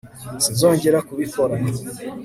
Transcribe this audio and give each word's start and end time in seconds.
Sinzongera 0.43 0.99
kubikora 1.07 1.53